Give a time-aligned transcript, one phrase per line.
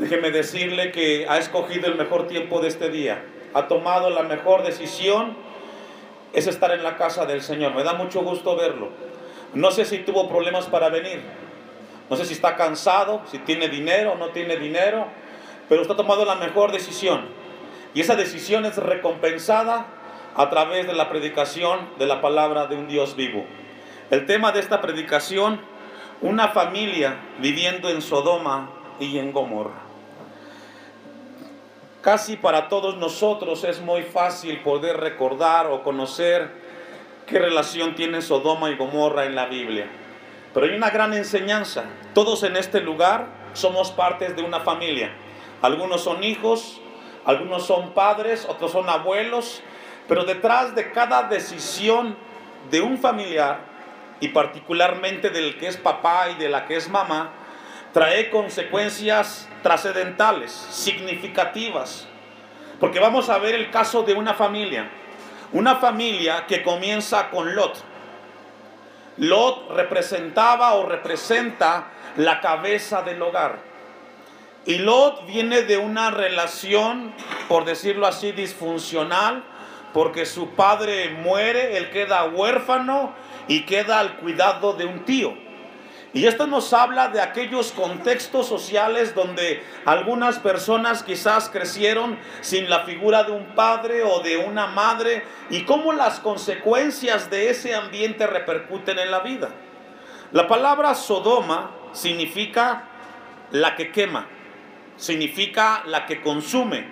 [0.00, 3.22] Déjeme decirle que ha escogido el mejor tiempo de este día.
[3.52, 5.36] Ha tomado la mejor decisión.
[6.32, 7.74] Es estar en la casa del Señor.
[7.74, 8.88] Me da mucho gusto verlo.
[9.52, 11.20] No sé si tuvo problemas para venir.
[12.08, 15.06] No sé si está cansado, si tiene dinero o no tiene dinero.
[15.68, 17.26] Pero usted ha tomado la mejor decisión.
[17.92, 19.86] Y esa decisión es recompensada
[20.34, 23.44] a través de la predicación de la palabra de un Dios vivo.
[24.10, 25.60] El tema de esta predicación,
[26.22, 29.89] una familia viviendo en Sodoma y en Gomorra.
[32.02, 36.50] Casi para todos nosotros es muy fácil poder recordar o conocer
[37.26, 39.86] qué relación tiene Sodoma y Gomorra en la Biblia.
[40.54, 41.84] Pero hay una gran enseñanza.
[42.14, 45.12] Todos en este lugar somos partes de una familia.
[45.60, 46.80] Algunos son hijos,
[47.26, 49.62] algunos son padres, otros son abuelos,
[50.08, 52.16] pero detrás de cada decisión
[52.70, 53.68] de un familiar,
[54.20, 57.32] y particularmente del que es papá y de la que es mamá,
[57.92, 62.06] trae consecuencias trascendentales, significativas.
[62.78, 64.90] Porque vamos a ver el caso de una familia.
[65.52, 67.82] Una familia que comienza con Lot.
[69.18, 73.58] Lot representaba o representa la cabeza del hogar.
[74.64, 77.12] Y Lot viene de una relación,
[77.48, 79.44] por decirlo así, disfuncional,
[79.92, 83.12] porque su padre muere, él queda huérfano
[83.48, 85.49] y queda al cuidado de un tío.
[86.12, 92.80] Y esto nos habla de aquellos contextos sociales donde algunas personas quizás crecieron sin la
[92.80, 98.26] figura de un padre o de una madre y cómo las consecuencias de ese ambiente
[98.26, 99.50] repercuten en la vida.
[100.32, 102.88] La palabra Sodoma significa
[103.52, 104.26] la que quema,
[104.96, 106.88] significa la que consume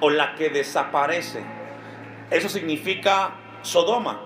[0.00, 1.44] o la que desaparece.
[2.30, 4.20] Eso significa Sodoma,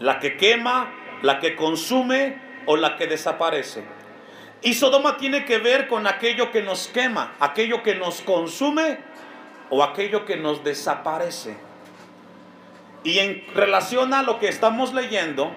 [0.00, 3.82] la que quema, la que consume o la que desaparece.
[4.60, 8.98] Y Sodoma tiene que ver con aquello que nos quema, aquello que nos consume
[9.70, 11.56] o aquello que nos desaparece.
[13.04, 15.50] Y en relación a lo que estamos leyendo,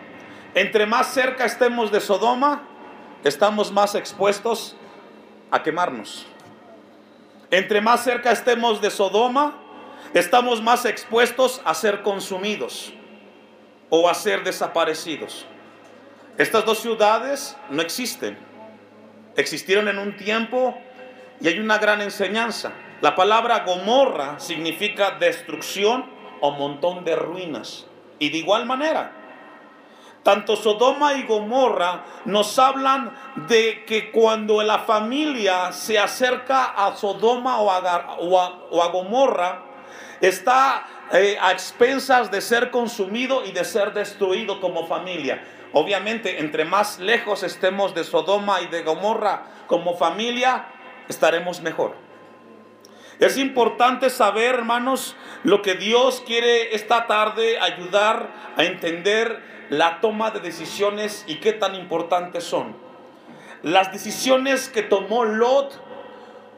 [0.56, 2.64] entre más cerca estemos de Sodoma,
[3.26, 4.78] estamos más expuestos
[5.52, 6.26] a quemarnos.
[7.50, 9.58] Entre más cerca estemos de Sodoma,
[10.14, 12.94] estamos más expuestos a ser consumidos
[13.90, 15.46] o a ser desaparecidos.
[16.38, 18.38] Estas dos ciudades no existen.
[19.36, 20.78] Existieron en un tiempo
[21.40, 22.72] y hay una gran enseñanza.
[23.02, 26.06] La palabra Gomorra significa destrucción
[26.40, 27.88] o montón de ruinas.
[28.20, 29.12] Y de igual manera,
[30.24, 33.12] tanto Sodoma y Gomorra nos hablan
[33.48, 39.64] de que cuando la familia se acerca a Sodoma o a, Gomorra,
[40.22, 45.44] está eh, a expensas de ser consumido y de ser destruido como familia.
[45.74, 50.66] Obviamente, entre más lejos estemos de Sodoma y de Gomorra como familia,
[51.08, 51.96] estaremos mejor.
[53.20, 60.32] Es importante saber, hermanos, lo que Dios quiere esta tarde ayudar a entender la toma
[60.32, 62.76] de decisiones y qué tan importantes son.
[63.64, 65.80] Las decisiones que tomó Lot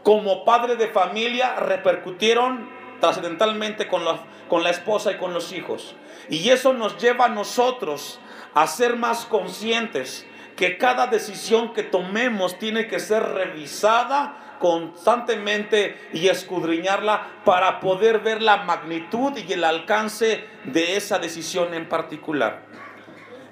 [0.03, 2.69] como padre de familia repercutieron
[3.01, 5.95] trascendentalmente con la, con la esposa y con los hijos.
[6.29, 8.19] Y eso nos lleva a nosotros
[8.53, 10.25] a ser más conscientes
[10.55, 18.41] que cada decisión que tomemos tiene que ser revisada constantemente y escudriñarla para poder ver
[18.41, 22.61] la magnitud y el alcance de esa decisión en particular.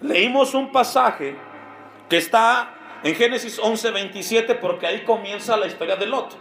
[0.02, 1.36] Leímos un pasaje
[2.08, 6.38] que está en Génesis 11:27 porque ahí comienza la historia de Lot.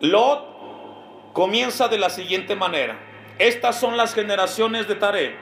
[0.00, 2.96] Lot comienza de la siguiente manera.
[3.38, 5.36] Estas son las generaciones de Tare.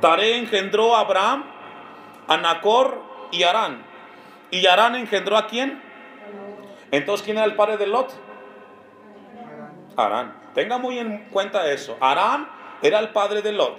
[0.00, 1.44] Tare engendró a Abraham,
[2.28, 3.82] a Nacor y Arán.
[4.50, 5.82] ¿Y Arán engendró a quién?
[6.90, 8.12] Entonces, ¿quién era el padre de Lot?
[9.96, 10.34] Arán.
[10.54, 11.96] Tenga muy en cuenta eso.
[12.00, 12.48] Arán
[12.80, 13.78] era el padre de Lot.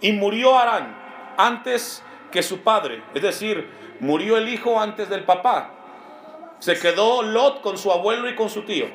[0.00, 0.94] Y murió Arán
[1.38, 3.02] antes que su padre.
[3.14, 3.68] Es decir,
[4.00, 5.70] murió el hijo antes del papá.
[6.58, 8.86] Se quedó Lot con su abuelo y con su tío.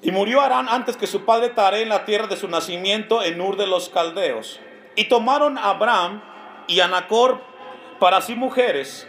[0.00, 3.40] Y murió Arán antes que su padre Taré en la tierra de su nacimiento en
[3.40, 4.60] Ur de los Caldeos.
[4.94, 6.22] Y tomaron a Abraham
[6.68, 7.40] y a Nacor
[7.98, 9.08] para sí mujeres.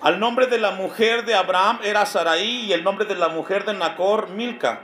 [0.00, 3.64] Al nombre de la mujer de Abraham era Sarai y el nombre de la mujer
[3.64, 4.82] de Nacor Milca,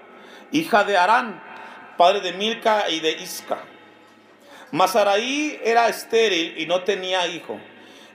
[0.51, 1.43] hija de Arán,
[1.97, 3.59] padre de Milca y de Isca.
[4.71, 7.59] Mas Sarai era estéril y no tenía hijo.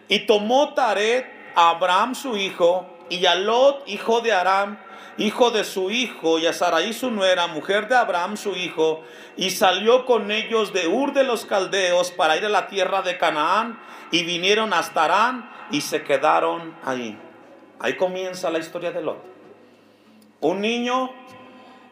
[0.07, 1.25] Y tomó Taret
[1.55, 4.79] a Abraham su hijo y a Lot, hijo de Aram,
[5.17, 9.03] hijo de su hijo, y a Sarai su nuera, mujer de Abraham su hijo,
[9.35, 13.17] y salió con ellos de Ur de los Caldeos para ir a la tierra de
[13.17, 13.79] Canaán,
[14.11, 17.17] y vinieron hasta Arán y se quedaron ahí.
[17.79, 19.23] Ahí comienza la historia de Lot.
[20.39, 21.11] Un niño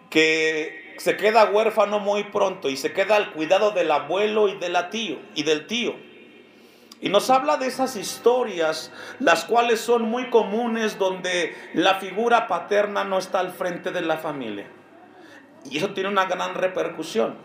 [0.09, 4.57] que se queda huérfano muy pronto y se queda al cuidado del abuelo y
[4.91, 5.95] tío y del tío.
[7.05, 13.03] Y nos habla de esas historias, las cuales son muy comunes, donde la figura paterna
[13.03, 14.65] no está al frente de la familia.
[15.65, 17.35] Y eso tiene una gran repercusión.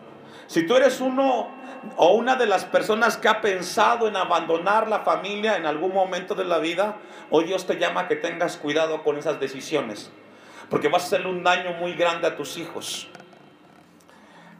[0.47, 1.51] Si tú eres uno
[1.97, 6.35] o una de las personas que ha pensado en abandonar la familia en algún momento
[6.35, 6.97] de la vida,
[7.29, 10.11] hoy Dios te llama a que tengas cuidado con esas decisiones,
[10.71, 13.11] porque vas a hacerle un daño muy grande a tus hijos.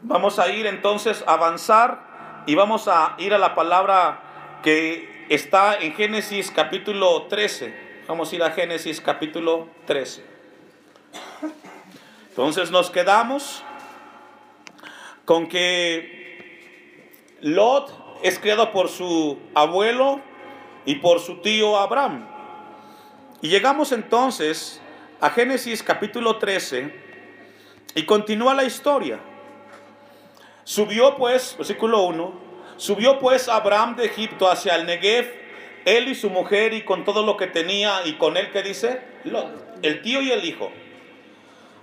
[0.03, 4.27] Vamos a ir entonces a avanzar y vamos a ir a la palabra
[4.61, 7.73] que está en Génesis capítulo 13.
[8.07, 10.23] Vamos a ir a Génesis capítulo 13.
[12.29, 13.63] Entonces nos quedamos
[15.25, 17.09] con que
[17.41, 17.91] Lot
[18.23, 20.21] es criado por su abuelo
[20.85, 22.27] y por su tío Abraham.
[23.41, 24.79] Y llegamos entonces
[25.19, 26.93] a Génesis capítulo 13
[27.95, 29.19] y continúa la historia.
[30.63, 32.50] Subió pues, versículo 1,
[32.81, 35.31] Subió pues Abraham de Egipto hacia el Negev,
[35.85, 38.99] él y su mujer y con todo lo que tenía, y con él que dice,
[39.83, 40.71] el tío y el hijo.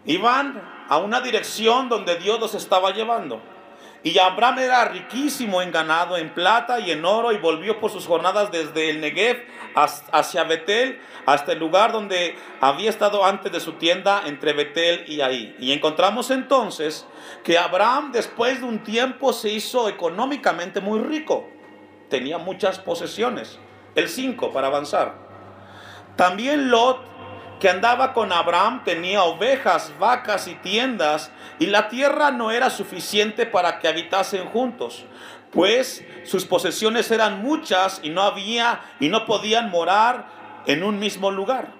[0.07, 3.41] Iban a una dirección donde Dios los estaba llevando.
[4.05, 8.07] Y Abraham era riquísimo en ganado, en plata y en oro, y volvió por sus
[8.07, 13.73] jornadas desde el Negev hacia Betel, hasta el lugar donde había estado antes de su
[13.73, 15.57] tienda entre Betel y ahí.
[15.59, 17.07] Y encontramos entonces
[17.43, 21.49] que Abraham después de un tiempo se hizo económicamente muy rico.
[22.09, 23.59] Tenía muchas posesiones.
[23.95, 25.15] El 5 para avanzar.
[26.17, 27.18] También Lot
[27.61, 33.47] que andaba con Abraham tenía ovejas, vacas y tiendas, y la tierra no era suficiente
[33.47, 35.05] para que habitasen juntos,
[35.51, 40.27] pues sus posesiones eran muchas y no había y no podían morar
[40.67, 41.73] en un mismo lugar.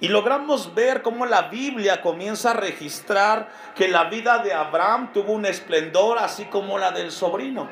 [0.00, 5.32] Y logramos ver cómo la Biblia comienza a registrar que la vida de Abraham tuvo
[5.32, 7.70] un esplendor así como la del sobrino.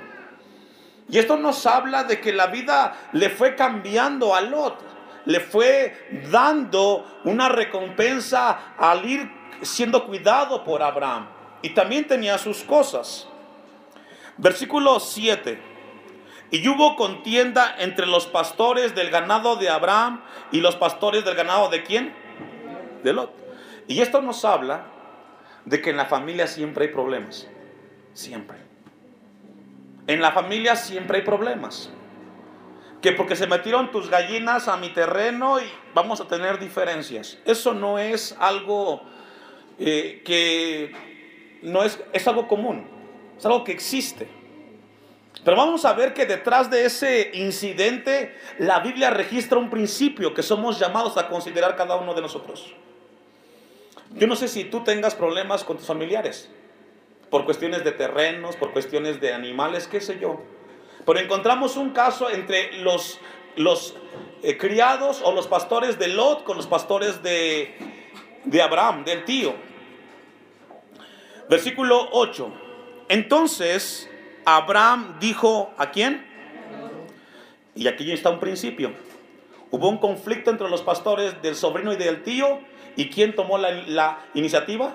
[1.08, 4.91] Y esto nos habla de que la vida le fue cambiando a Lot
[5.24, 5.94] le fue
[6.30, 9.30] dando una recompensa al ir
[9.62, 11.28] siendo cuidado por Abraham.
[11.62, 13.28] Y también tenía sus cosas.
[14.36, 15.60] Versículo 7.
[16.50, 21.68] Y hubo contienda entre los pastores del ganado de Abraham y los pastores del ganado
[21.68, 22.14] de quién?
[23.02, 23.32] De Lot.
[23.86, 24.86] Y esto nos habla
[25.64, 27.48] de que en la familia siempre hay problemas.
[28.12, 28.58] Siempre.
[30.08, 31.90] En la familia siempre hay problemas
[33.02, 37.37] que porque se metieron tus gallinas a mi terreno y vamos a tener diferencias.
[37.44, 39.02] Eso no es algo
[39.78, 40.93] eh, que
[41.62, 42.87] no es, es algo común,
[43.37, 44.28] es algo que existe.
[45.44, 50.43] Pero vamos a ver que detrás de ese incidente la Biblia registra un principio que
[50.44, 52.72] somos llamados a considerar cada uno de nosotros.
[54.14, 56.49] Yo no sé si tú tengas problemas con tus familiares,
[57.31, 60.40] por cuestiones de terrenos, por cuestiones de animales, qué sé yo.
[61.04, 63.19] Pero encontramos un caso entre los,
[63.56, 63.94] los
[64.43, 67.75] eh, criados o los pastores de Lot con los pastores de,
[68.44, 69.54] de Abraham, del tío.
[71.49, 72.52] Versículo 8.
[73.08, 74.08] Entonces
[74.44, 76.26] Abraham dijo, ¿a quién?
[77.75, 78.93] Y aquí ya está un principio.
[79.70, 82.60] Hubo un conflicto entre los pastores del sobrino y del tío.
[82.94, 84.94] ¿Y quién tomó la, la iniciativa?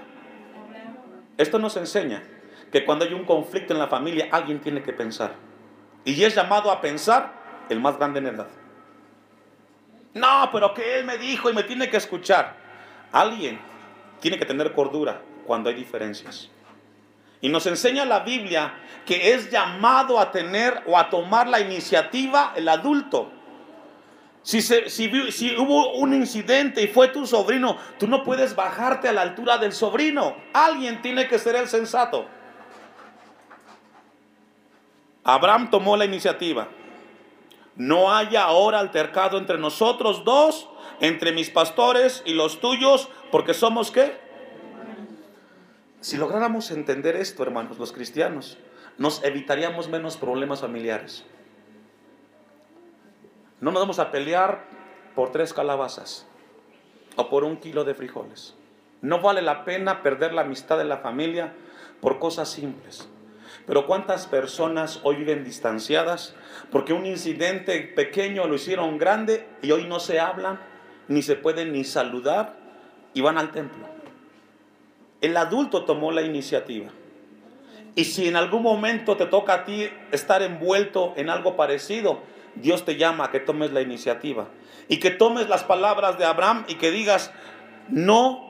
[1.37, 2.23] Esto nos enseña
[2.71, 5.46] que cuando hay un conflicto en la familia, alguien tiene que pensar.
[6.07, 7.33] Y es llamado a pensar
[7.67, 8.47] el más grande en edad.
[10.13, 12.55] No, pero que él me dijo y me tiene que escuchar.
[13.11, 13.59] Alguien
[14.21, 16.49] tiene que tener cordura cuando hay diferencias.
[17.41, 18.73] Y nos enseña la Biblia
[19.05, 23.29] que es llamado a tener o a tomar la iniciativa el adulto.
[24.43, 24.59] Si,
[25.57, 29.73] hubo un incidente y fue tu sobrino, tú no puedes bajarte a la altura del
[29.73, 30.37] sobrino.
[30.53, 32.29] Alguien tiene que ser el sensato.
[35.27, 36.69] Abraham tomó la iniciativa.
[37.75, 40.69] No haya ahora altercado entre nosotros dos,
[41.01, 44.17] entre mis pastores y los tuyos, porque somos qué?
[45.99, 48.57] Si lográramos entender esto, hermanos, los cristianos,
[48.97, 51.25] nos evitaríamos menos problemas familiares.
[53.59, 54.63] No nos vamos a pelear
[55.13, 56.25] por tres calabazas
[57.17, 58.55] o por un kilo de frijoles.
[59.01, 61.53] No vale la pena perder la amistad de la familia
[61.99, 63.09] por cosas simples.
[63.65, 66.35] Pero ¿cuántas personas hoy viven distanciadas
[66.71, 70.59] porque un incidente pequeño lo hicieron grande y hoy no se hablan,
[71.07, 72.57] ni se pueden ni saludar
[73.13, 73.87] y van al templo?
[75.21, 76.91] El adulto tomó la iniciativa.
[77.95, 82.21] Y si en algún momento te toca a ti estar envuelto en algo parecido,
[82.55, 84.47] Dios te llama a que tomes la iniciativa
[84.87, 87.31] y que tomes las palabras de Abraham y que digas,
[87.89, 88.46] no,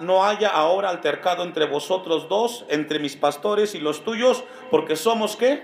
[0.00, 5.36] no haya ahora altercado entre vosotros dos, entre mis pastores y los tuyos, porque somos
[5.36, 5.62] qué?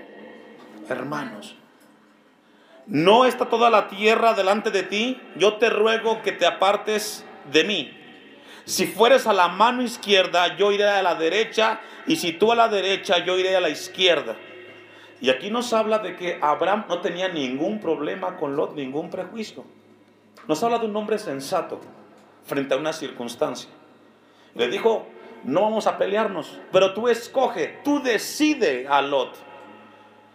[0.87, 1.55] Hermanos.
[2.87, 7.63] No está toda la tierra delante de ti, yo te ruego que te apartes de
[7.63, 7.95] mí.
[8.65, 12.55] Si fueres a la mano izquierda, yo iré a la derecha, y si tú a
[12.55, 14.35] la derecha, yo iré a la izquierda.
[15.21, 19.65] Y aquí nos habla de que Abraham no tenía ningún problema con Lot, ningún prejuicio.
[20.47, 21.79] Nos habla de un hombre sensato
[22.45, 23.69] frente a una circunstancia.
[24.55, 25.07] Le dijo,
[25.43, 29.35] no vamos a pelearnos, pero tú escoge, tú decide a Lot.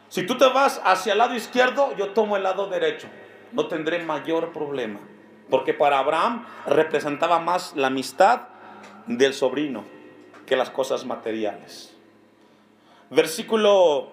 [0.08, 3.08] Si tú te vas hacia el lado izquierdo, yo tomo el lado derecho.
[3.52, 5.00] No tendré mayor problema.
[5.50, 8.42] Porque para Abraham representaba más la amistad
[9.06, 9.84] del sobrino
[10.46, 11.94] que las cosas materiales.
[13.10, 14.08] Versículo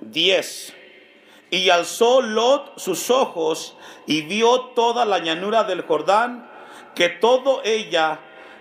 [0.00, 0.74] 10.
[1.50, 6.50] Y alzó Lot sus ojos y vio toda la llanura del Jordán,
[6.94, 8.20] que todo ella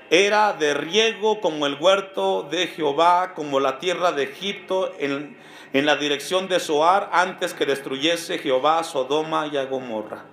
[0.10, 5.38] era de riego como el huerto de Jehová, como la tierra de Egipto, en,
[5.74, 10.26] en la dirección de Zoar, antes que destruyese Jehová Sodoma y a Gomorra.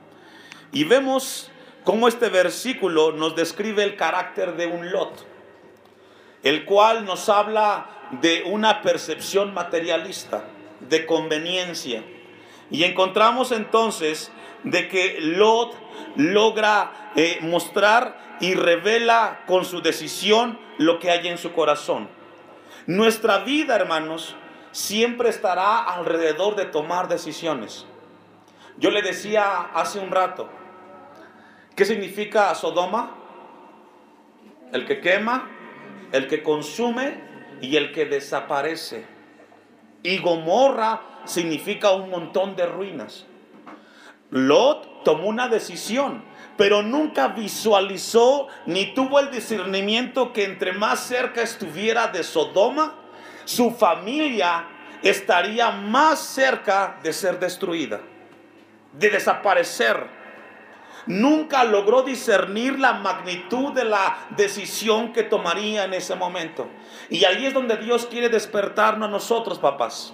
[0.72, 1.50] Y vemos
[1.84, 5.26] cómo este versículo nos describe el carácter de un Lot,
[6.42, 7.86] el cual nos habla
[8.20, 10.44] de una percepción materialista,
[10.80, 12.02] de conveniencia.
[12.70, 14.30] Y encontramos entonces
[14.64, 15.74] de que Lot
[16.16, 22.08] logra eh, mostrar y revela con su decisión lo que hay en su corazón.
[22.86, 24.34] Nuestra vida, hermanos,
[24.72, 27.86] siempre estará alrededor de tomar decisiones.
[28.78, 30.48] Yo le decía hace un rato,
[31.76, 33.16] ¿qué significa Sodoma?
[34.72, 35.50] El que quema,
[36.12, 37.20] el que consume
[37.60, 39.04] y el que desaparece.
[40.02, 43.26] Y Gomorra significa un montón de ruinas.
[44.30, 46.22] Lot tomó una decisión,
[46.56, 52.94] pero nunca visualizó ni tuvo el discernimiento que entre más cerca estuviera de Sodoma,
[53.44, 54.66] su familia
[55.02, 58.00] estaría más cerca de ser destruida,
[58.92, 60.20] de desaparecer.
[61.06, 66.68] Nunca logró discernir la magnitud de la decisión que tomaría en ese momento.
[67.08, 70.12] Y ahí es donde Dios quiere despertarnos a nosotros, papás.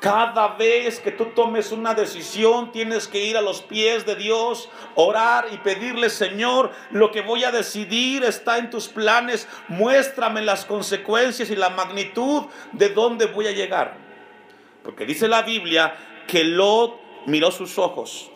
[0.00, 4.70] Cada vez que tú tomes una decisión, tienes que ir a los pies de Dios,
[4.94, 9.46] orar y pedirle, Señor, lo que voy a decidir está en tus planes.
[9.68, 13.98] Muéstrame las consecuencias y la magnitud de dónde voy a llegar.
[14.82, 15.94] Porque dice la Biblia
[16.26, 18.30] que Lot miró sus ojos,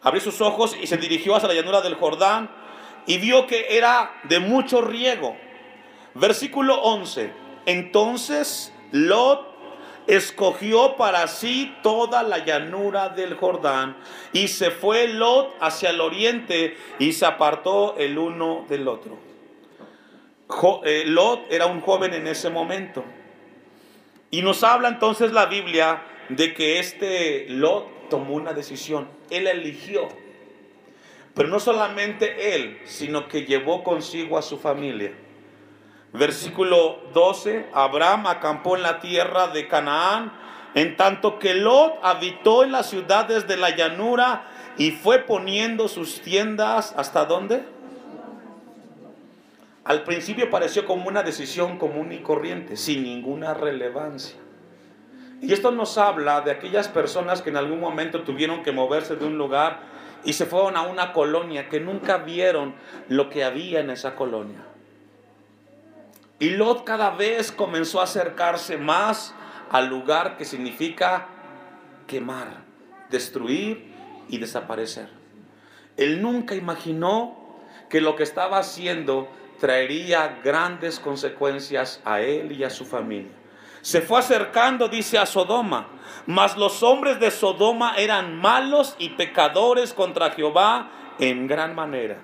[0.00, 2.48] abrió sus ojos y se dirigió hacia la llanura del Jordán
[3.06, 5.36] y vio que era de mucho riego.
[6.14, 7.32] Versículo 11.
[7.66, 9.51] Entonces Lot
[10.06, 13.96] escogió para sí toda la llanura del Jordán
[14.32, 19.18] y se fue Lot hacia el oriente y se apartó el uno del otro.
[20.84, 23.04] Eh, Lot era un joven en ese momento.
[24.30, 29.08] Y nos habla entonces la Biblia de que este Lot tomó una decisión.
[29.30, 30.08] Él eligió.
[31.34, 35.12] Pero no solamente él, sino que llevó consigo a su familia.
[36.12, 40.32] Versículo 12, Abraham acampó en la tierra de Canaán,
[40.74, 44.44] en tanto que Lot habitó en las ciudades de la llanura
[44.76, 47.64] y fue poniendo sus tiendas hasta dónde?
[49.84, 54.36] Al principio pareció como una decisión común y corriente, sin ninguna relevancia.
[55.40, 59.24] Y esto nos habla de aquellas personas que en algún momento tuvieron que moverse de
[59.24, 59.80] un lugar
[60.24, 62.74] y se fueron a una colonia que nunca vieron
[63.08, 64.71] lo que había en esa colonia.
[66.38, 69.34] Y Lot cada vez comenzó a acercarse más
[69.70, 71.28] al lugar que significa
[72.06, 72.64] quemar,
[73.10, 73.92] destruir
[74.28, 75.08] y desaparecer.
[75.96, 77.36] Él nunca imaginó
[77.88, 79.28] que lo que estaba haciendo
[79.60, 83.32] traería grandes consecuencias a él y a su familia.
[83.82, 85.88] Se fue acercando, dice, a Sodoma,
[86.26, 92.18] mas los hombres de Sodoma eran malos y pecadores contra Jehová en gran manera.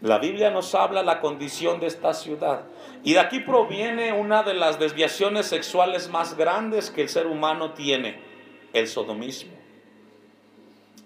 [0.00, 2.62] La Biblia nos habla la condición de esta ciudad.
[3.04, 7.72] Y de aquí proviene una de las desviaciones sexuales más grandes que el ser humano
[7.72, 8.20] tiene,
[8.72, 9.52] el sodomismo.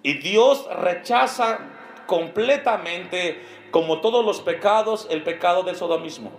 [0.02, 1.58] Y Dios rechaza
[2.06, 6.32] completamente, como todos los pecados, el pecado del sodomismo.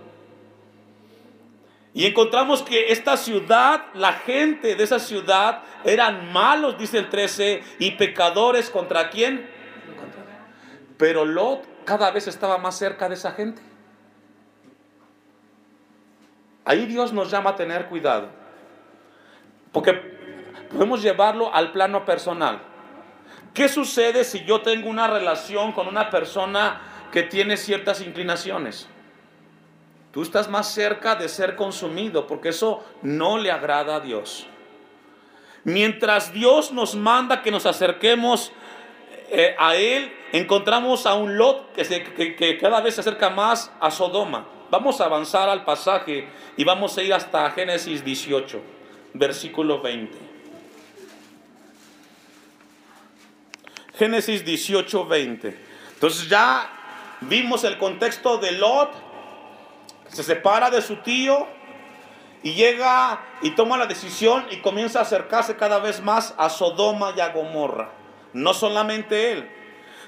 [1.93, 7.61] Y encontramos que esta ciudad, la gente de esa ciudad eran malos, dice el 13,
[7.77, 9.47] y pecadores contra quién?
[10.97, 13.61] Pero Lot cada vez estaba más cerca de esa gente.
[16.65, 18.29] Ahí Dios nos llama a tener cuidado.
[19.71, 19.93] Porque
[20.69, 22.61] podemos llevarlo al plano personal.
[23.53, 28.87] ¿Qué sucede si yo tengo una relación con una persona que tiene ciertas inclinaciones?
[30.11, 34.47] Tú estás más cerca de ser consumido porque eso no le agrada a Dios.
[35.63, 38.51] Mientras Dios nos manda que nos acerquemos
[39.29, 43.89] eh, a Él, encontramos a un Lot que, que cada vez se acerca más a
[43.89, 44.45] Sodoma.
[44.73, 46.27] Vamos a avanzar al pasaje
[46.57, 48.59] y vamos a ir hasta Génesis 18,
[49.13, 50.17] versículo 20.
[53.99, 55.59] Génesis 18, 20.
[55.93, 56.67] Entonces ya
[57.21, 58.89] vimos el contexto de Lot
[60.07, 61.47] se separa de su tío
[62.41, 67.13] y llega y toma la decisión y comienza a acercarse cada vez más a Sodoma
[67.15, 67.91] y a Gomorra.
[68.33, 69.47] No solamente él,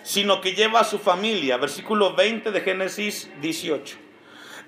[0.01, 1.57] sino que lleva a su familia.
[1.57, 4.04] Versículo 20 de Génesis 18.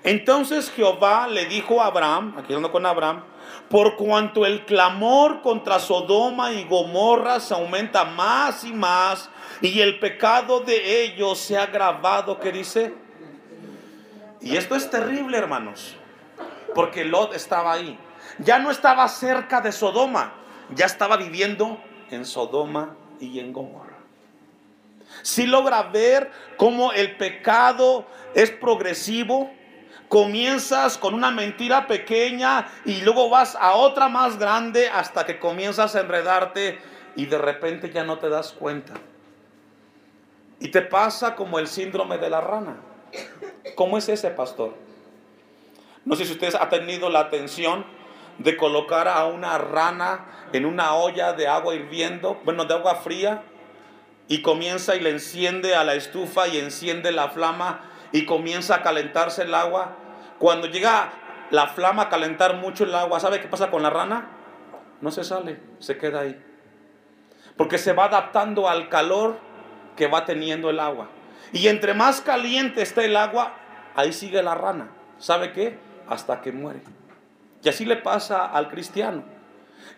[0.04, 3.24] Entonces Jehová le dijo a Abraham, aquí ando con Abraham,
[3.68, 9.28] por cuanto el clamor contra Sodoma y Gomorra se aumenta más y más,
[9.60, 12.94] y el pecado de ellos se ha agravado, ¿qué dice?
[14.40, 15.96] Y esto es terrible, hermanos,
[16.74, 17.98] porque Lot estaba ahí.
[18.38, 20.34] Ya no estaba cerca de Sodoma,
[20.74, 23.98] ya estaba viviendo en Sodoma y en Gomorra.
[25.22, 29.50] Si logra ver cómo el pecado es progresivo,
[30.08, 35.94] comienzas con una mentira pequeña y luego vas a otra más grande hasta que comienzas
[35.94, 36.78] a enredarte
[37.14, 38.94] y de repente ya no te das cuenta.
[40.60, 42.76] Y te pasa como el síndrome de la rana.
[43.74, 44.74] ¿Cómo es ese pastor?
[46.04, 47.84] No sé si ustedes han tenido la atención
[48.38, 53.42] de colocar a una rana en una olla de agua hirviendo, bueno, de agua fría,
[54.26, 58.82] y comienza y le enciende a la estufa y enciende la flama y comienza a
[58.82, 59.96] calentarse el agua.
[60.38, 61.12] Cuando llega
[61.50, 64.28] la flama a calentar mucho el agua, ¿sabe qué pasa con la rana?
[65.00, 66.44] No se sale, se queda ahí.
[67.56, 69.38] Porque se va adaptando al calor
[69.96, 71.08] que va teniendo el agua.
[71.52, 73.54] Y entre más caliente está el agua,
[73.94, 74.90] ahí sigue la rana.
[75.18, 75.78] ¿Sabe qué?
[76.08, 76.82] Hasta que muere.
[77.62, 79.24] Y así le pasa al cristiano.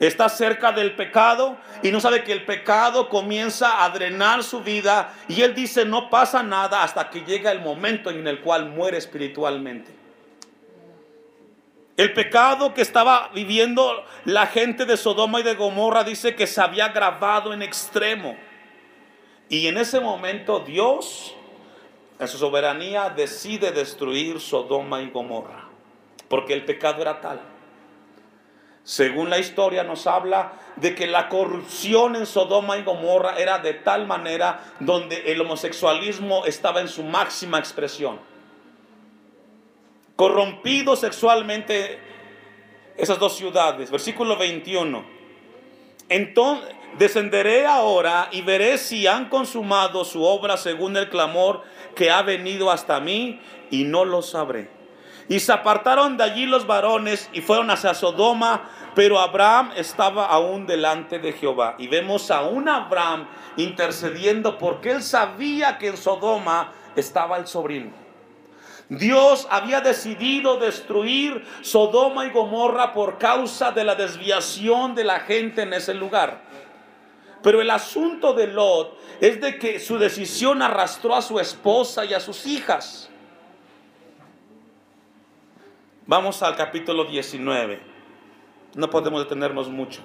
[0.00, 5.12] Está cerca del pecado y no sabe que el pecado comienza a drenar su vida
[5.28, 8.96] y él dice no pasa nada hasta que llega el momento en el cual muere
[8.96, 9.92] espiritualmente.
[11.98, 16.62] El pecado que estaba viviendo la gente de Sodoma y de Gomorra dice que se
[16.62, 18.38] había grabado en extremo.
[19.50, 21.34] Y en ese momento Dios
[22.18, 25.68] en su soberanía decide destruir Sodoma y Gomorra,
[26.28, 27.59] porque el pecado era tal.
[28.84, 33.74] Según la historia nos habla de que la corrupción en Sodoma y Gomorra era de
[33.74, 38.18] tal manera donde el homosexualismo estaba en su máxima expresión.
[40.16, 41.98] Corrompido sexualmente
[42.96, 43.90] esas dos ciudades.
[43.90, 45.04] Versículo 21.
[46.08, 51.62] Entonces, descenderé ahora y veré si han consumado su obra según el clamor
[51.94, 53.40] que ha venido hasta mí
[53.70, 54.79] y no lo sabré.
[55.30, 60.66] Y se apartaron de allí los varones y fueron hacia Sodoma, pero Abraham estaba aún
[60.66, 61.76] delante de Jehová.
[61.78, 67.92] Y vemos a un Abraham intercediendo porque él sabía que en Sodoma estaba el sobrino.
[68.88, 75.62] Dios había decidido destruir Sodoma y Gomorra por causa de la desviación de la gente
[75.62, 76.42] en ese lugar.
[77.40, 82.14] Pero el asunto de Lot es de que su decisión arrastró a su esposa y
[82.14, 83.09] a sus hijas.
[86.10, 87.80] Vamos al capítulo 19.
[88.74, 90.00] No podemos detenernos mucho.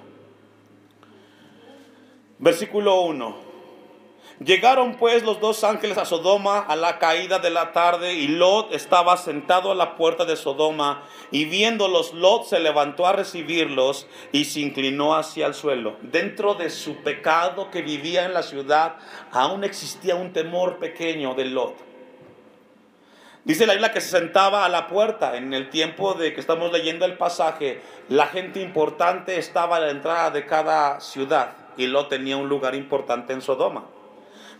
[2.37, 3.35] Versículo 1.
[4.45, 8.71] Llegaron pues los dos ángeles a Sodoma a la caída de la tarde y Lot
[8.71, 14.45] estaba sentado a la puerta de Sodoma y viéndolos Lot se levantó a recibirlos y
[14.45, 15.95] se inclinó hacia el suelo.
[16.03, 18.97] Dentro de su pecado que vivía en la ciudad
[19.31, 21.94] aún existía un temor pequeño de Lot.
[23.45, 26.71] Dice la Biblia que se sentaba a la puerta en el tiempo de que estamos
[26.71, 27.79] leyendo el pasaje.
[28.09, 32.73] La gente importante estaba a la entrada de cada ciudad y Lot tenía un lugar
[32.73, 33.85] importante en Sodoma.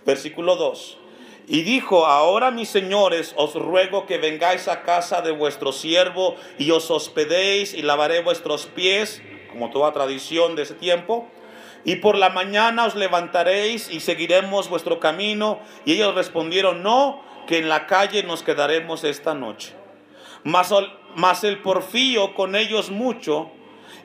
[0.05, 0.99] Versículo 2.
[1.47, 6.69] Y dijo, ahora mis señores, os ruego que vengáis a casa de vuestro siervo y
[6.69, 9.19] os hospedéis y lavaré vuestros pies,
[9.49, 11.27] como toda tradición de ese tiempo.
[11.85, 15.59] Y por la mañana os levantaréis y seguiremos vuestro camino.
[15.85, 19.73] Y ellos respondieron, no, que en la calle nos quedaremos esta noche.
[20.43, 20.73] Mas,
[21.15, 23.51] mas el porfío con ellos mucho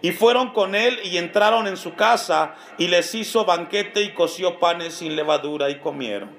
[0.03, 4.59] y fueron con él y entraron en su casa y les hizo banquete y coció
[4.59, 6.31] panes sin levadura y comieron.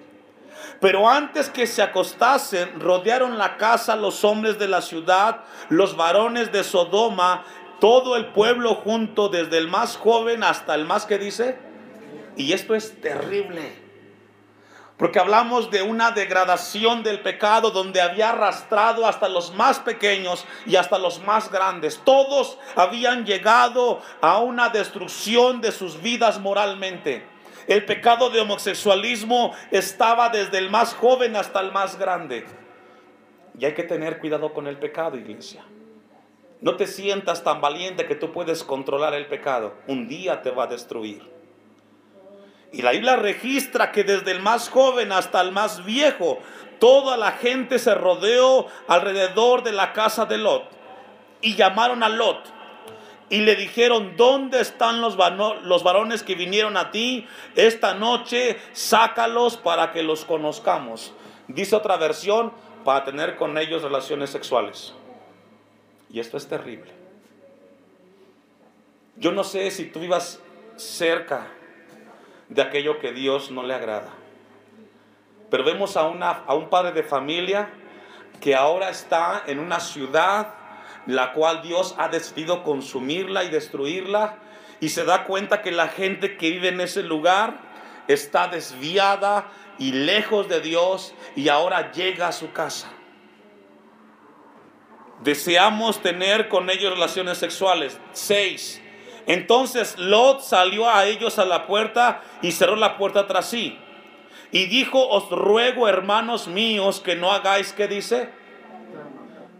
[0.79, 6.51] Pero antes que se acostasen, rodearon la casa los hombres de la ciudad, los varones
[6.51, 7.45] de Sodoma,
[7.79, 11.57] todo el pueblo junto, desde el más joven hasta el más que dice.
[12.35, 13.90] Y esto es terrible.
[15.01, 20.75] Porque hablamos de una degradación del pecado donde había arrastrado hasta los más pequeños y
[20.75, 21.99] hasta los más grandes.
[22.05, 27.25] Todos habían llegado a una destrucción de sus vidas moralmente.
[27.65, 32.45] El pecado de homosexualismo estaba desde el más joven hasta el más grande.
[33.57, 35.63] Y hay que tener cuidado con el pecado, iglesia.
[36.61, 39.73] No te sientas tan valiente que tú puedes controlar el pecado.
[39.87, 41.40] Un día te va a destruir.
[42.71, 46.39] Y la Biblia registra que desde el más joven hasta el más viejo,
[46.79, 50.69] toda la gente se rodeó alrededor de la casa de Lot.
[51.41, 52.45] Y llamaron a Lot.
[53.29, 55.17] Y le dijeron, ¿dónde están los,
[55.63, 58.57] los varones que vinieron a ti esta noche?
[58.73, 61.13] Sácalos para que los conozcamos.
[61.47, 62.51] Dice otra versión,
[62.83, 64.93] para tener con ellos relaciones sexuales.
[66.09, 66.91] Y esto es terrible.
[69.17, 70.39] Yo no sé si tú vivas
[70.75, 71.47] cerca
[72.51, 74.09] de aquello que Dios no le agrada.
[75.49, 77.69] Pero vemos a, una, a un padre de familia
[78.39, 80.53] que ahora está en una ciudad
[81.07, 84.37] la cual Dios ha decidido consumirla y destruirla
[84.79, 87.59] y se da cuenta que la gente que vive en ese lugar
[88.07, 92.91] está desviada y lejos de Dios y ahora llega a su casa.
[95.23, 97.99] Deseamos tener con ellos relaciones sexuales.
[98.11, 98.80] Seis.
[99.27, 103.77] Entonces Lot salió a ellos a la puerta y cerró la puerta tras sí.
[104.51, 108.29] Y dijo, os ruego, hermanos míos, que no hagáis, ¿qué dice?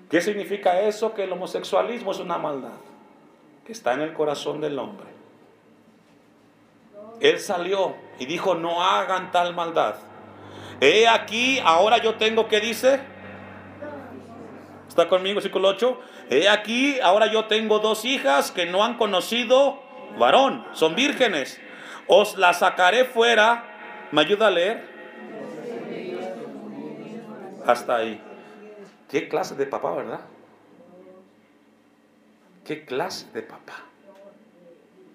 [0.10, 1.14] ¿Qué significa eso?
[1.14, 2.80] Que el homosexualismo es una maldad
[3.66, 5.08] que está en el corazón del hombre.
[7.22, 9.96] Él salió y dijo, no hagan tal maldad.
[10.82, 13.00] He aquí, ahora yo tengo, ¿qué dice?
[14.92, 16.02] ¿Está conmigo, versículo 8?
[16.30, 19.82] He aquí, ahora yo tengo dos hijas que no han conocido
[20.20, 21.62] varón, son vírgenes.
[22.08, 24.10] Os las sacaré fuera.
[24.12, 24.84] ¿Me ayuda a leer?
[27.66, 28.22] Hasta ahí.
[29.10, 30.20] ¿Qué clase de papá, verdad?
[32.66, 33.86] ¿Qué clase de papá?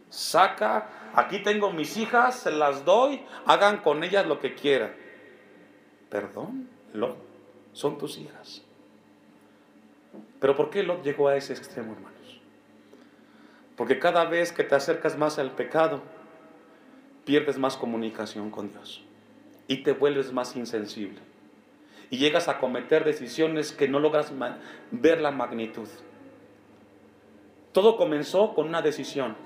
[0.09, 4.97] Saca, aquí tengo mis hijas, se las doy, hagan con ellas lo que quieran.
[6.09, 7.19] Perdón, lo,
[7.75, 8.66] son tus hijas.
[10.41, 12.41] Pero ¿por qué Lot llegó a ese extremo, hermanos?
[13.77, 16.03] Porque cada vez que te acercas más al pecado,
[17.25, 19.03] pierdes más comunicación con Dios
[19.69, 21.21] y te vuelves más insensible.
[22.09, 24.33] Y llegas a cometer decisiones que no logras
[24.91, 25.89] ver la magnitud.
[27.73, 29.37] Todo comenzó con una decisión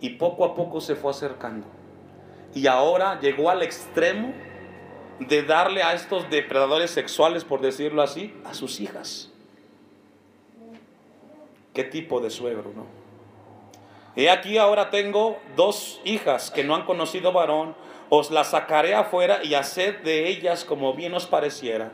[0.00, 1.66] y poco a poco se fue acercando.
[2.54, 4.32] Y ahora llegó al extremo
[5.20, 9.32] de darle a estos depredadores sexuales, por decirlo así, a sus hijas
[11.76, 12.86] qué tipo de suegro, ¿no?
[14.16, 17.76] He aquí ahora tengo dos hijas que no han conocido varón,
[18.08, 21.92] os las sacaré afuera y haced de ellas como bien os pareciera.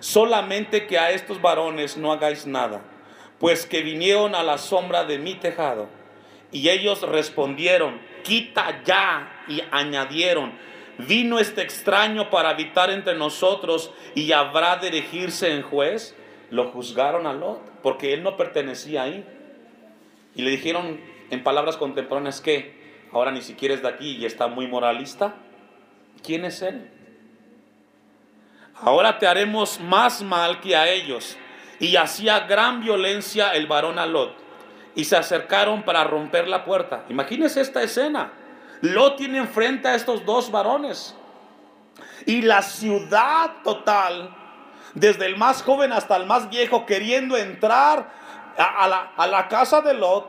[0.00, 2.82] Solamente que a estos varones no hagáis nada,
[3.38, 5.88] pues que vinieron a la sombra de mi tejado.
[6.50, 10.52] Y ellos respondieron, quita ya, y añadieron,
[10.98, 16.14] vino este extraño para habitar entre nosotros y habrá de elegirse en juez.
[16.52, 19.24] Lo juzgaron a Lot porque él no pertenecía ahí.
[20.34, 24.48] Y le dijeron en palabras contemporáneas que ahora ni siquiera es de aquí y está
[24.48, 25.34] muy moralista.
[26.22, 26.90] ¿Quién es él?
[28.74, 31.38] Ahora te haremos más mal que a ellos.
[31.80, 34.34] Y hacía gran violencia el varón a Lot.
[34.94, 37.06] Y se acercaron para romper la puerta.
[37.08, 38.30] Imagínense esta escena.
[38.82, 41.16] Lot tiene enfrente a estos dos varones.
[42.26, 44.41] Y la ciudad total
[44.94, 48.10] desde el más joven hasta el más viejo, queriendo entrar
[48.56, 50.28] a, la, casa de Lot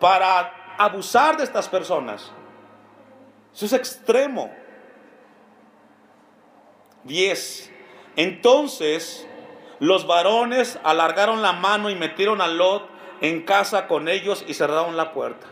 [0.00, 2.30] para abusar de estas personas.
[3.54, 4.50] Eso es extremo.
[7.04, 7.72] 10.
[8.16, 9.26] Entonces
[9.78, 12.88] los varones alargaron la mano y metieron a Lot
[13.20, 15.46] en casa con ellos y cerraron la puerta.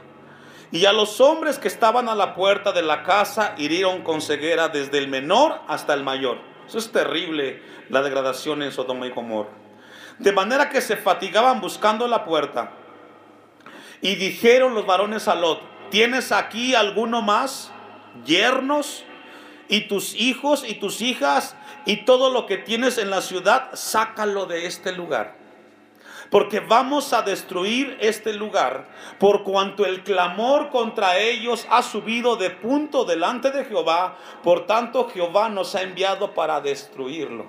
[0.70, 4.68] Y a los hombres que estaban a la puerta de la casa hirieron con ceguera
[4.68, 6.53] desde el menor hasta el mayor.
[6.66, 9.50] Eso es terrible, la degradación en Sodoma y Gomorra.
[10.18, 12.72] De manera que se fatigaban buscando la puerta.
[14.00, 17.72] Y dijeron los varones a Lot, ¿tienes aquí alguno más?
[18.24, 19.04] Yernos
[19.68, 24.46] y tus hijos y tus hijas y todo lo que tienes en la ciudad, sácalo
[24.46, 25.43] de este lugar
[26.30, 32.50] porque vamos a destruir este lugar, por cuanto el clamor contra ellos ha subido de
[32.50, 37.46] punto delante de Jehová, por tanto Jehová nos ha enviado para destruirlo.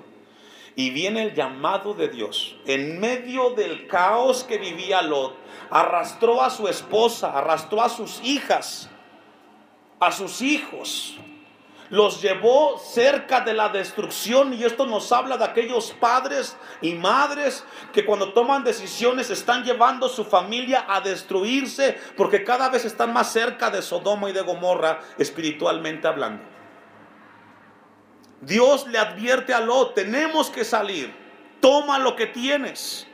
[0.74, 2.56] Y viene el llamado de Dios.
[2.66, 5.34] En medio del caos que vivía Lot,
[5.70, 8.90] arrastró a su esposa, arrastró a sus hijas,
[9.98, 11.18] a sus hijos
[11.90, 17.64] los llevó cerca de la destrucción y esto nos habla de aquellos padres y madres
[17.92, 23.32] que cuando toman decisiones están llevando su familia a destruirse porque cada vez están más
[23.32, 26.42] cerca de Sodoma y de Gomorra espiritualmente hablando.
[28.40, 31.12] Dios le advierte a Lot, tenemos que salir,
[31.60, 33.06] toma lo que tienes.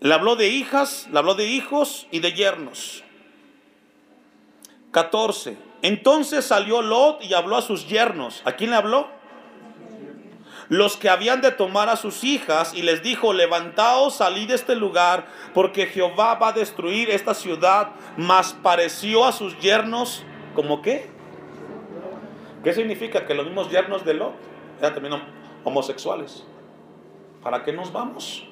[0.00, 3.03] Le habló de hijas, le habló de hijos y de yernos.
[4.94, 5.58] 14.
[5.82, 8.42] Entonces salió Lot y habló a sus yernos.
[8.44, 9.08] ¿A quién le habló?
[10.68, 14.76] Los que habían de tomar a sus hijas y les dijo, levantaos, salid de este
[14.76, 17.90] lugar, porque Jehová va a destruir esta ciudad.
[18.16, 20.22] Mas pareció a sus yernos
[20.54, 21.10] como qué?
[22.62, 23.26] ¿Qué significa?
[23.26, 24.32] Que los mismos yernos de Lot
[24.78, 25.20] eran también
[25.64, 26.44] homosexuales.
[27.42, 28.48] ¿Para qué nos vamos?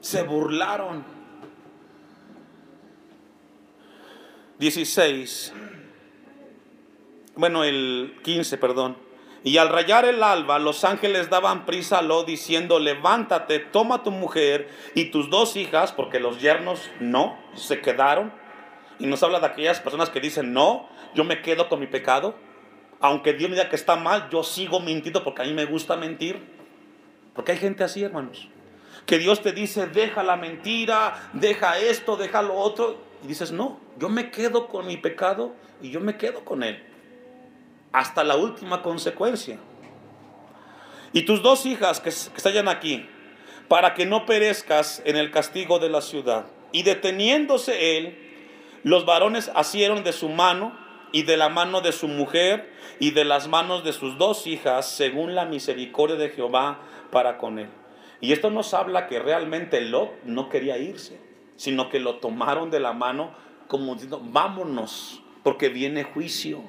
[0.00, 1.19] Se burlaron.
[4.60, 5.52] 16
[7.40, 8.98] bueno, el 15, perdón.
[9.42, 14.10] Y al rayar el alba, los ángeles daban prisa a Lot diciendo, levántate, toma tu
[14.10, 18.30] mujer y tus dos hijas, porque los yernos no, se quedaron.
[18.98, 22.34] Y nos habla de aquellas personas que dicen, no, yo me quedo con mi pecado.
[23.00, 25.96] Aunque Dios me diga que está mal, yo sigo mintiendo porque a mí me gusta
[25.96, 26.38] mentir.
[27.32, 28.48] Porque hay gente así, hermanos.
[29.06, 33.09] Que Dios te dice, deja la mentira, deja esto, deja lo otro.
[33.22, 35.52] Y dices, no, yo me quedo con mi pecado
[35.82, 36.82] y yo me quedo con él
[37.92, 39.58] hasta la última consecuencia.
[41.12, 43.08] Y tus dos hijas que, que aquí,
[43.68, 46.46] para que no perezcas en el castigo de la ciudad.
[46.72, 48.16] Y deteniéndose él,
[48.84, 50.78] los varones asieron de su mano
[51.12, 54.88] y de la mano de su mujer y de las manos de sus dos hijas,
[54.88, 56.78] según la misericordia de Jehová
[57.10, 57.68] para con él.
[58.20, 61.18] Y esto nos habla que realmente Lot no quería irse,
[61.60, 63.32] sino que lo tomaron de la mano
[63.68, 66.62] como diciendo, vámonos, porque viene juicio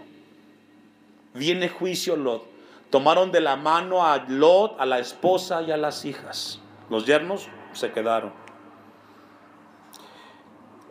[1.34, 2.46] viene juicio Lot.
[2.90, 6.60] Tomaron de la mano a Lot, a la esposa y a las hijas.
[6.90, 8.34] Los yernos se quedaron.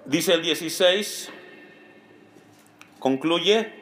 [0.06, 1.30] Dice el 16,
[2.98, 3.74] concluye,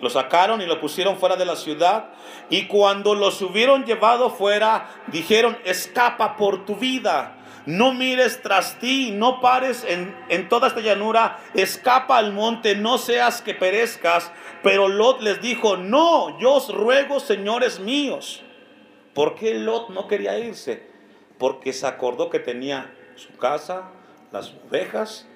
[0.00, 2.10] lo sacaron y lo pusieron fuera de la ciudad.
[2.50, 9.10] Y cuando los hubieron llevado fuera, dijeron, escapa por tu vida no mires tras ti,
[9.12, 14.32] no pares en, toda esta llanura, escapa al monte, no seas que perezcas.
[14.62, 18.42] Pero Lot les dijo, no, yo os ruego, señores míos.
[19.14, 20.90] ¿Por qué Lot no quería irse?
[21.38, 23.90] Porque se acordó que tenía su casa,
[24.32, 25.26] las ovejas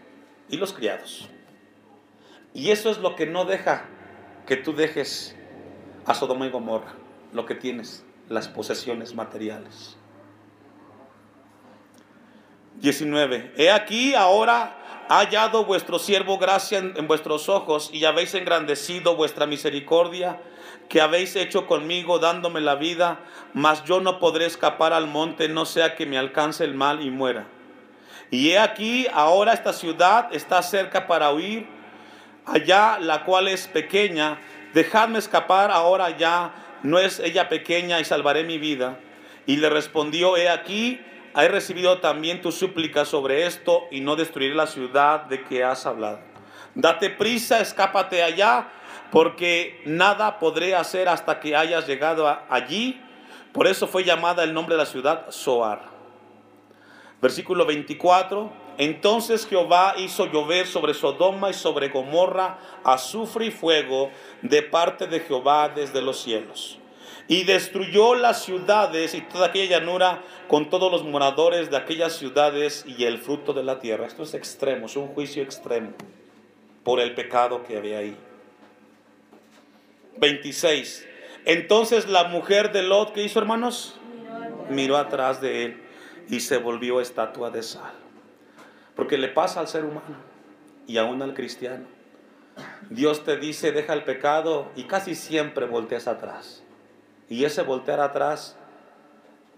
[0.48, 1.28] y los criados.
[2.54, 3.84] Y eso es lo que no deja
[4.46, 5.36] que tú dejes
[6.06, 6.94] a Sodoma y Gomorra,
[7.32, 9.96] lo que tienes, las posesiones materiales.
[12.80, 13.52] 19.
[13.56, 14.76] He aquí ahora
[15.08, 20.40] ha hallado vuestro siervo gracia en, vuestros ojos y habéis engrandecido vuestra misericordia
[20.88, 23.20] que habéis hecho conmigo dándome la vida,
[23.54, 27.10] mas yo no podré escapar al monte, no sea que me alcance el mal y
[27.10, 27.48] muera.
[28.30, 31.66] Y he aquí ahora esta ciudad está cerca para huir,
[32.44, 34.38] allá la cual es pequeña,
[34.74, 38.98] dejadme escapar ahora ya, no es ella pequeña y salvaré mi vida.
[39.46, 41.00] Y le respondió, he aquí,
[41.44, 45.84] he recibido también tu súplica sobre esto y no destruiré la ciudad de que has
[45.84, 46.18] hablado.
[46.74, 48.68] Date prisa, escápate allá,
[49.10, 53.00] porque nada podré hacer hasta que hayas llegado allí.
[53.52, 55.82] Por eso fue llamada el nombre de la ciudad Soar.
[57.20, 58.50] Versículo 24.
[58.78, 64.10] Entonces Jehová hizo llover sobre Sodoma y sobre Gomorra azufre y fuego
[64.42, 66.78] de parte de Jehová desde los cielos
[67.28, 72.84] y destruyó las ciudades y toda aquella llanura con todos los moradores de aquellas ciudades
[72.86, 74.06] y el fruto de la tierra.
[74.06, 75.90] Esto es extremo, es un juicio extremo
[76.84, 78.16] por el pecado que había ahí.
[80.18, 81.06] 26.
[81.44, 83.96] Entonces la mujer de Lot, ¿qué hizo hermanos?
[84.70, 85.82] Miró atrás de él
[86.28, 87.92] y se volvió estatua de sal.
[88.94, 90.16] Porque le pasa al ser humano
[90.86, 91.86] y aún al cristiano.
[92.88, 96.62] Dios te dice, deja el pecado y casi siempre volteas atrás.
[97.28, 98.56] Y ese voltear atrás,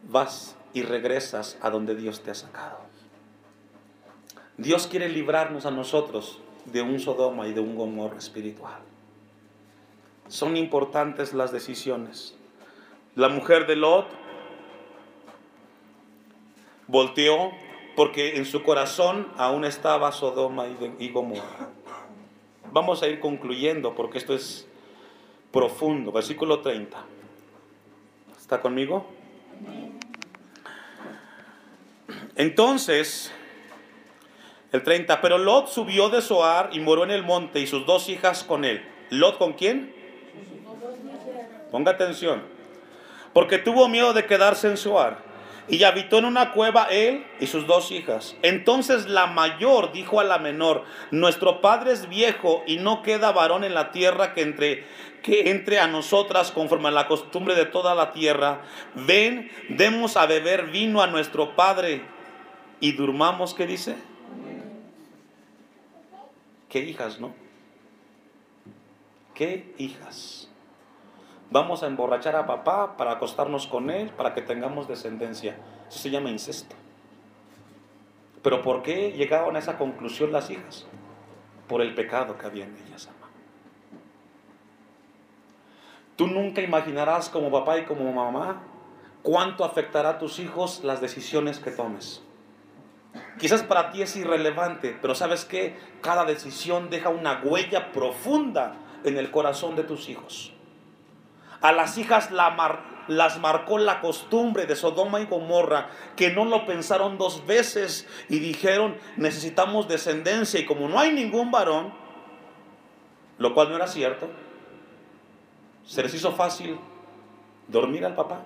[0.08, 2.78] vas y regresas a donde Dios te ha sacado.
[4.56, 8.80] Dios quiere librarnos a nosotros de un Sodoma y de un Gomorra espiritual.
[10.28, 12.34] Son importantes las decisiones.
[13.14, 14.06] La mujer de Lot
[16.86, 17.50] volteó
[17.96, 20.66] porque en su corazón aún estaba Sodoma
[20.98, 21.68] y Gomorra.
[22.72, 24.66] Vamos a ir concluyendo porque esto es
[25.50, 26.12] profundo.
[26.12, 27.17] Versículo 30
[28.48, 29.06] ¿Está conmigo?
[32.34, 33.30] Entonces,
[34.72, 38.08] el 30, pero Lot subió de Zoar y moró en el monte y sus dos
[38.08, 38.82] hijas con él.
[39.10, 39.94] ¿Lot con quién?
[41.70, 42.42] Ponga atención.
[43.34, 45.18] Porque tuvo miedo de quedarse en Zoar.
[45.68, 48.36] Y habitó en una cueva él y sus dos hijas.
[48.42, 53.64] Entonces la mayor dijo a la menor, nuestro padre es viejo y no queda varón
[53.64, 54.84] en la tierra que entre,
[55.22, 58.62] que entre a nosotras conforme a la costumbre de toda la tierra.
[58.94, 62.02] Ven, demos a beber vino a nuestro padre
[62.80, 63.96] y durmamos, ¿qué dice?
[66.68, 67.34] ¿Qué hijas, no?
[69.34, 70.47] ¿Qué hijas?
[71.50, 75.56] Vamos a emborrachar a papá para acostarnos con él, para que tengamos descendencia.
[75.88, 76.76] Eso se llama incesto.
[78.42, 80.86] Pero ¿por qué llegaron a esa conclusión las hijas?
[81.66, 83.32] Por el pecado que había en ellas, mamá.
[86.16, 88.62] Tú nunca imaginarás como papá y como mamá
[89.22, 92.22] cuánto afectará a tus hijos las decisiones que tomes.
[93.38, 99.16] Quizás para ti es irrelevante, pero sabes que cada decisión deja una huella profunda en
[99.16, 100.52] el corazón de tus hijos.
[101.60, 107.18] A las hijas las marcó la costumbre de Sodoma y Gomorra, que no lo pensaron
[107.18, 110.60] dos veces y dijeron, necesitamos descendencia.
[110.60, 111.92] Y como no hay ningún varón,
[113.38, 114.28] lo cual no era cierto,
[115.84, 116.78] se les hizo fácil
[117.66, 118.42] dormir al papá,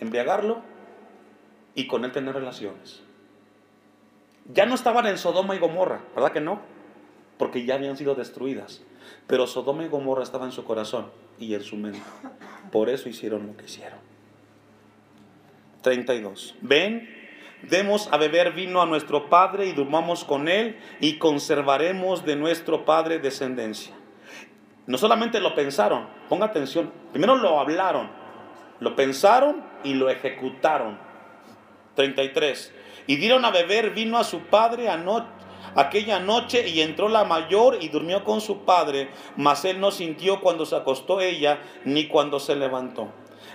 [0.00, 0.62] embriagarlo
[1.74, 3.02] y con él tener relaciones.
[4.52, 6.60] Ya no estaban en Sodoma y Gomorra, ¿verdad que no?
[7.38, 8.82] Porque ya habían sido destruidas.
[9.26, 12.02] Pero Sodoma y Gomorra estaban en su corazón y en su mente.
[12.70, 13.98] Por eso hicieron lo que hicieron.
[15.82, 16.54] 32.
[16.60, 17.08] Ven,
[17.62, 22.84] demos a beber vino a nuestro Padre y durmamos con él y conservaremos de nuestro
[22.84, 23.94] Padre descendencia.
[24.86, 28.10] No solamente lo pensaron, ponga atención, primero lo hablaron,
[28.80, 30.98] lo pensaron y lo ejecutaron.
[31.94, 32.72] 33.
[33.06, 34.88] Y dieron a beber vino a su padre
[35.74, 40.40] aquella noche y entró la mayor y durmió con su padre, mas él no sintió
[40.40, 43.12] cuando se acostó ella ni cuando se levantó.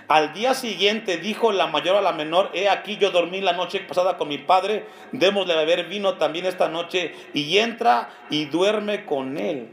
[0.08, 3.80] Al día siguiente dijo la mayor a la menor, he aquí yo dormí la noche
[3.80, 9.38] pasada con mi padre, démosle beber vino también esta noche y entra y duerme con
[9.38, 9.70] él.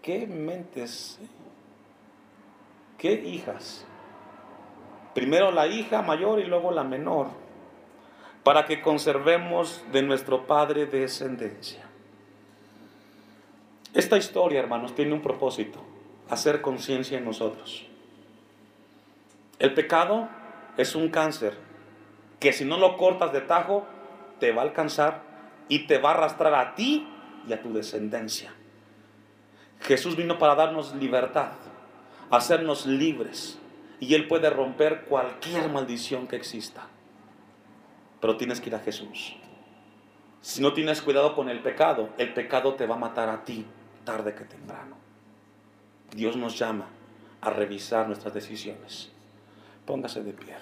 [0.00, 1.18] ¿Qué mentes?
[1.22, 1.26] Eh?
[2.96, 3.86] ¿Qué hijas?
[5.14, 7.28] Primero la hija mayor y luego la menor
[8.42, 11.84] para que conservemos de nuestro Padre descendencia.
[13.92, 15.80] Esta historia, hermanos, tiene un propósito,
[16.28, 17.86] hacer conciencia en nosotros.
[19.58, 20.28] El pecado
[20.76, 21.58] es un cáncer
[22.38, 23.86] que si no lo cortas de tajo,
[24.38, 25.22] te va a alcanzar
[25.68, 27.06] y te va a arrastrar a ti
[27.46, 28.54] y a tu descendencia.
[29.80, 31.52] Jesús vino para darnos libertad,
[32.30, 33.58] hacernos libres,
[33.98, 36.89] y Él puede romper cualquier maldición que exista
[38.20, 39.36] pero tienes que ir a Jesús.
[40.40, 43.66] Si no tienes cuidado con el pecado, el pecado te va a matar a ti
[44.04, 44.96] tarde que temprano.
[46.14, 46.86] Dios nos llama
[47.40, 49.10] a revisar nuestras decisiones.
[49.86, 50.56] Póngase de pie.